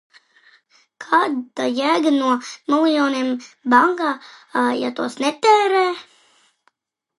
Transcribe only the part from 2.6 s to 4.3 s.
miljoniem bankā,